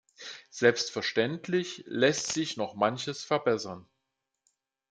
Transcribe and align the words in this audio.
Selbstverständlich 0.49 1.83
lässt 1.85 2.33
sich 2.33 2.57
noch 2.57 2.73
manches 2.73 3.23
verbessern. 3.23 3.85